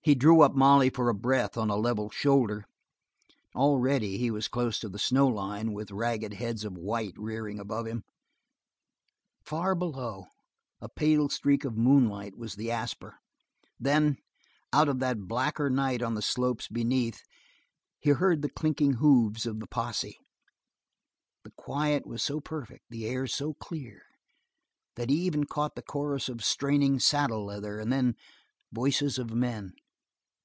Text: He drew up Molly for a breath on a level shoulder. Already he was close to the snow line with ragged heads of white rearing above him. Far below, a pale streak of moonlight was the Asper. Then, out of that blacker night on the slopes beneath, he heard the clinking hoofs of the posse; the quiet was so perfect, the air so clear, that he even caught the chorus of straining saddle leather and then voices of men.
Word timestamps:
He 0.00 0.14
drew 0.14 0.40
up 0.40 0.54
Molly 0.54 0.88
for 0.88 1.10
a 1.10 1.14
breath 1.14 1.58
on 1.58 1.68
a 1.68 1.76
level 1.76 2.08
shoulder. 2.08 2.64
Already 3.54 4.16
he 4.16 4.30
was 4.30 4.48
close 4.48 4.78
to 4.78 4.88
the 4.88 4.98
snow 4.98 5.26
line 5.28 5.74
with 5.74 5.90
ragged 5.90 6.32
heads 6.32 6.64
of 6.64 6.78
white 6.78 7.12
rearing 7.18 7.58
above 7.60 7.86
him. 7.86 8.04
Far 9.44 9.74
below, 9.74 10.28
a 10.80 10.88
pale 10.88 11.28
streak 11.28 11.62
of 11.66 11.76
moonlight 11.76 12.38
was 12.38 12.54
the 12.54 12.70
Asper. 12.70 13.18
Then, 13.78 14.16
out 14.72 14.88
of 14.88 14.98
that 15.00 15.28
blacker 15.28 15.68
night 15.68 16.00
on 16.00 16.14
the 16.14 16.22
slopes 16.22 16.68
beneath, 16.68 17.20
he 17.98 18.08
heard 18.08 18.40
the 18.40 18.48
clinking 18.48 18.94
hoofs 18.94 19.44
of 19.44 19.60
the 19.60 19.66
posse; 19.66 20.16
the 21.44 21.50
quiet 21.54 22.06
was 22.06 22.22
so 22.22 22.40
perfect, 22.40 22.86
the 22.88 23.04
air 23.06 23.26
so 23.26 23.52
clear, 23.52 24.00
that 24.96 25.10
he 25.10 25.16
even 25.26 25.44
caught 25.44 25.74
the 25.76 25.82
chorus 25.82 26.30
of 26.30 26.42
straining 26.42 26.98
saddle 26.98 27.44
leather 27.44 27.78
and 27.78 27.92
then 27.92 28.16
voices 28.72 29.18
of 29.18 29.34
men. 29.34 29.74